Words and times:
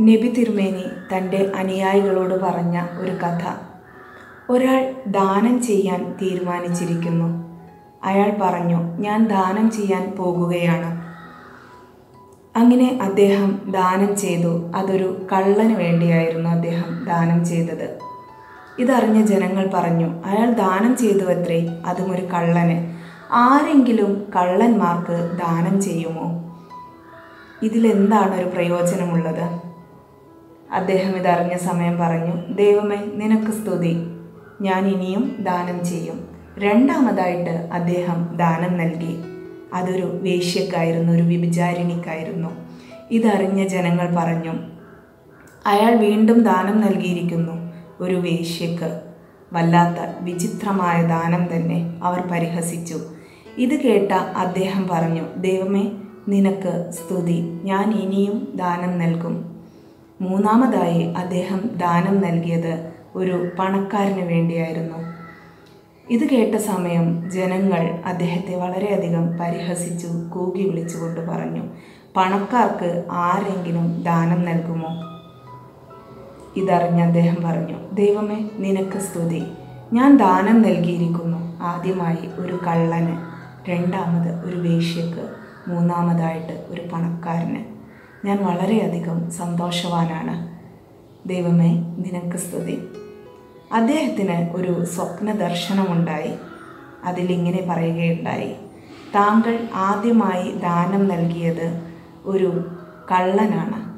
നബി 0.00 0.34
തിരുമേനി 0.38 1.16
തന്റെ 1.16 1.52
അനുയായികളോട് 1.56 2.34
പറഞ്ഞ 2.34 2.86
ഒരു 3.00 3.10
കഥ. 3.10 3.52
ഒരാൾ 4.50 4.94
ദാനം 5.06 5.62
ചെയ്യാൻ 5.62 6.14
തീരുമാനിച്ചിരിക്കുന്നു. 6.22 7.58
അയാൾ 8.04 8.36
പറഞ്ഞു 8.42 8.98
ഞാൻ 8.98 9.26
ദാനം 9.28 9.70
ചെയ്യാൻ 9.70 10.14
പോകുകയാണ്. 10.18 11.04
അങ്ങനെ 12.58 12.98
അദ്ദേഹം 13.02 13.60
ദാനം 13.66 14.16
ചെയ്തു. 14.16 14.72
അതൊരു 14.76 15.26
കള്ളന് 15.32 15.72
വേണ്ടിയായിരുന്നു 15.72 16.50
അദ്ദേഹം 16.50 17.04
ദാനം 17.04 17.44
ചെയ്തത്. 17.44 17.98
ഇതറിഞ്ഞ 18.78 19.26
ജനങ്ങൾ 19.26 19.70
പറഞ്ഞു 19.74 20.06
അയാൾ 20.24 20.50
ദാനം 20.50 20.96
ചെയ്തു 20.96 21.24
അത്രേ 21.24 21.82
അതും 21.86 22.12
ഒരു 22.12 22.22
കള്ളന്. 22.22 22.96
ആരെങ്കിലും 23.32 24.32
കള്ളന്മാർക്ക് 24.36 25.38
ദാനം 25.38 25.82
ചെയ്യുമോ? 25.82 26.54
ഇതിലെന്താണ് 27.62 28.40
ഒരു 28.40 28.48
പ്രയോജനമുള്ളത്? 28.48 29.73
അദ്ദേഹം 30.74 31.16
ഇതറിഞ്ഞ 31.16 31.56
സമയം 31.56 31.98
പറഞ്ഞു 31.98 32.54
ദൈവമേ 32.54 32.96
നിനക്ക് 33.14 33.52
സ്തുതി. 33.52 33.96
ഞാൻ 34.60 34.86
ഇനിയും 34.86 35.36
ദാനം 35.38 35.84
ചെയ്യും. 35.84 36.28
രണ്ടാമതായിട്ട് 36.58 37.50
അദ്ദേഹം 37.50 38.36
ദാനം 38.36 38.78
നൽകി. 38.78 39.22
അതൊരു 39.74 40.18
വേശ്യക്കായിരുന്നു 40.22 41.12
ഒരു 41.12 41.22
വിഭിചാരിണിക്കായിരുന്നു 41.22 42.48
ഇതറിഞ്ഞ 43.10 43.66
ജനങ്ങൾ 43.66 44.16
പറഞ്ഞു 44.18 44.52
അയാൾ 45.66 45.96
വീണ്ടും 45.96 46.42
ദാനം 46.42 46.80
നൽകിയിരിക്കുന്നു. 46.80 47.72
ഒരു 48.00 48.14
വേശ്യക്ക് 48.14 49.00
വല്ലാത്ത 49.52 49.96
വിചിത്രമായ 50.20 51.02
ദാനം 51.02 51.56
തന്നെ 51.56 52.00
അവർ 52.02 52.20
പരിഹസിച്ചു. 52.32 53.00
ഇത് 53.58 53.80
കേട്ട 53.80 54.12
അദ്ദേഹം 54.12 54.88
പറഞ്ഞു 54.88 55.22
ദൈവമേ 55.36 55.92
നിനക്ക് 56.28 56.90
സ്തുതി. 56.90 57.60
ഞാൻ 57.64 57.94
ഇനിയും 57.94 58.52
ദാനം 58.54 58.98
നൽകും. 58.98 59.53
മൂന്നാമതായി 60.24 61.02
അദ്ദേഹം 61.02 61.70
ദാനം 61.76 62.20
നൽകിയത് 62.20 62.92
ഒരു 63.14 63.50
പണക്കാരന് 63.58 64.22
വേണ്ടിയായിരുന്നു. 64.28 65.14
ഇത് 66.10 66.24
കേട്ട 66.28 66.54
സമയം 66.54 67.30
ജനങ്ങൾ 67.30 68.02
അദ്ദേഹത്തെ 68.06 68.56
വളരെയധികം 68.56 69.38
പരിഹസിച്ചു 69.38 70.06
കൂകി 70.06 70.68
വിളിച്ചുകൊണ്ട് 70.68 71.20
പറഞ്ഞു 71.30 71.62
പണക്കാർക്ക് 72.16 73.04
ആരെങ്കിലും 73.12 74.02
ദാനം 74.02 74.44
നൽകുമോ? 74.44 74.90
ഇതറിഞ്ഞ് 76.56 77.02
അദ്ദേഹം 77.02 77.36
പറഞ്ഞു 77.44 77.94
ദൈവമേ 77.94 78.50
നിനക്ക് 78.58 78.98
സ്തുതി. 78.98 79.42
ഞാൻ 79.92 80.16
ദാനം 80.16 80.62
നൽകിയിരിക്കുന്നു. 80.62 81.62
ആദ്യമായി 81.62 82.28
ഒരു 82.38 82.58
കള്ളന് 82.66 83.16
രണ്ടാമത് 83.70 84.46
ഒരു 84.46 84.56
വേശ്യക്ക് 84.56 85.28
മൂന്നാമതായിട്ട് 85.68 86.64
ഒരു 86.70 86.82
പണക്കാരന്. 86.92 87.73
ഞാൻ 88.24 88.44
വളരെയധികം 88.44 89.30
സന്തോഷവാനാണ്. 89.30 90.54
ദൈവമേ 91.28 91.74
നിനക്ക് 91.78 92.36
സ്തുതി. 92.36 92.78
അദ്ദേഹത്തിന് 93.72 94.50
ഒരു 94.50 94.84
സ്വപ്ന 94.84 95.32
ദർശനമുണ്ടായി 95.32 96.34
അതിലിങ്ങനെ 97.04 97.66
പറയുകയുണ്ടായി. 97.70 98.52
താങ്കൾ 99.14 99.68
ആദ്യമായി 99.74 100.52
ദാനം 100.52 101.08
നൽകിയത് 101.08 101.82
ഒരു 102.24 102.76
കള്ളനാണ്. 103.12 103.94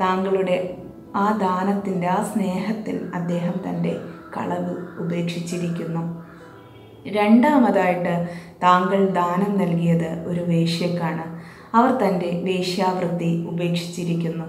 താങ്കളുടെ 0.00 0.76
ആ 1.16 1.38
ദാനത്തിന്റെ 1.40 2.06
ആ 2.06 2.22
സ്നേഹത്തിൽ 2.22 3.10
അദ്ദേഹം 3.14 3.54
തന്റെ 3.68 3.96
കളവ് 4.36 4.76
ഉപേക്ഷിച്ചിരിക്കുന്നു. 4.98 6.24
രണ്ടാമതായിട്ട് 7.08 8.28
താങ്കൾ 8.62 9.08
ദാനം 9.08 9.58
നൽകിയത് 9.58 10.24
ഒരു 10.26 10.40
വേശ്യക്കാണ്. 10.40 11.35
അവർ 11.76 11.90
തന്റെ 11.90 12.42
വേശ്യാവൃത്തി 12.44 13.46
ഉപേക്ഷിച്ചിരിക്കുന്നു. 13.48 14.44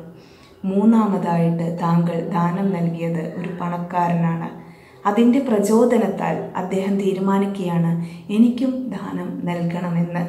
മൂന്നാമതായിട്ട് 0.66 1.78
താങ്കൾ 1.81 2.30
ദാനം 2.30 2.73
നൽകിയത് 2.73 3.39
ഒരു 3.39 3.50
പണക്കാരനാണ്. 3.61 4.67
അതിന്റെ 5.07 5.40
പ്രചോദനത്താൽ 5.40 6.50
അദ്ദേഹം 6.56 6.97
തീരുമാനിക്കുകയാണ് 6.97 8.06
എനിക്കും 8.31 8.90
ദാനം 8.90 9.46
നൽകണമെന്ന്. 9.46 10.24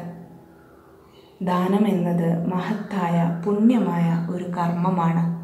ദാനം 1.45 1.87
എന്നത് 1.87 2.47
മഹത്തായ 2.47 3.41
പുണ്യമായ 3.45 4.27
ഒരു 4.35 4.43
കർമ്മമാണ്. 4.43 5.39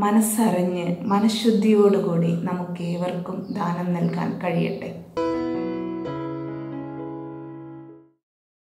മനസ്സറിഞ്ഞ് 0.00 0.96
മനഃശുദ്ധിയോടുകൂടി 1.02 2.32
നമുക്കേവർക്കും 2.42 3.46
ദാനം 3.50 3.94
നൽകാൻ 3.94 4.40
കഴിയട്ടെ. 4.44 5.04